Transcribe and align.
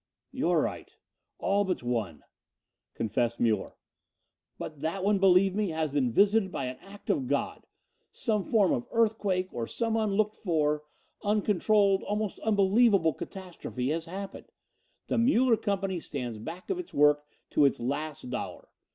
"You 0.31 0.49
are 0.49 0.59
right. 0.59 0.97
All 1.37 1.63
but 1.63 1.83
one," 1.83 2.23
confessed 2.95 3.39
Muller. 3.39 3.75
"But 4.57 4.79
that 4.79 5.03
one, 5.03 5.19
believe 5.19 5.53
me, 5.53 5.69
has 5.69 5.91
been 5.91 6.11
visited 6.11 6.51
by 6.51 6.65
an 6.65 6.77
act 6.79 7.11
of 7.11 7.27
God. 7.27 7.67
Some 8.11 8.43
form 8.43 8.73
of 8.73 8.87
earthquake 8.89 9.53
or 9.53 9.67
some 9.67 9.95
unlooked 9.95 10.37
for, 10.37 10.81
uncontrolled, 11.21 12.01
almost 12.01 12.39
unbelievable 12.39 13.13
catastrophe 13.13 13.89
has 13.89 14.05
happened. 14.05 14.51
The 15.05 15.19
Muller 15.19 15.55
company 15.55 15.99
stands 15.99 16.39
back 16.39 16.71
of 16.71 16.79
its 16.79 16.95
work 16.95 17.23
to 17.51 17.65
its 17.65 17.79
last 17.79 18.31
dollar. 18.31 18.69